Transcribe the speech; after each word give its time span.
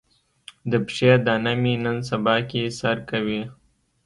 د 0.71 0.73
پښې 0.85 1.11
دانه 1.25 1.53
مې 1.61 1.73
نن 1.83 1.97
سبا 2.09 2.35
کې 2.49 2.61
سر 2.79 2.97
کوي. 3.09 3.41